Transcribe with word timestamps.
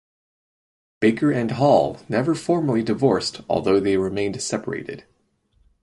Baker 0.99 1.31
and 1.31 1.51
Hall 1.51 1.99
never 2.09 2.33
formally 2.33 2.81
divorced 2.81 3.41
although 3.47 3.79
they 3.79 3.97
remained 3.97 4.41
separated. 4.41 5.03